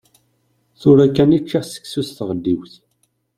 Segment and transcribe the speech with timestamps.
[0.79, 2.73] Tura kan i ččiɣ seksu s tɣeddiwt.